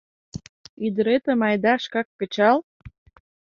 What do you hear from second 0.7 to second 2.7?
Ӱдыретым, айда, шкак кычал!..